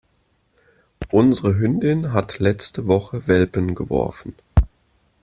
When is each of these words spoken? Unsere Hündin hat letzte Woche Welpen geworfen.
Unsere 1.11 1.57
Hündin 1.59 2.11
hat 2.11 2.39
letzte 2.39 2.87
Woche 2.87 3.27
Welpen 3.27 3.75
geworfen. 3.75 4.33